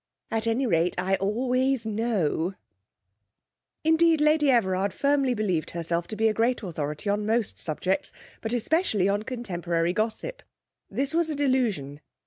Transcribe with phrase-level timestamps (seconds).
[0.31, 2.55] At any rate, I always know.'
[3.83, 8.11] Indeed, Lady Everard firmly believed herself to be a great authority on most subjects,
[8.41, 10.41] but especially on contemporary gossip.
[10.89, 11.99] This was a delusion.